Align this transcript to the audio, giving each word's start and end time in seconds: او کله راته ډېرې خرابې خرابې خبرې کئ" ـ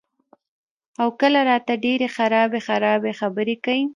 او 1.01 1.07
کله 1.21 1.39
راته 1.49 1.73
ډېرې 1.85 2.07
خرابې 2.15 2.59
خرابې 2.67 3.11
خبرې 3.19 3.55
کئ" 3.65 3.81
ـ 3.87 3.89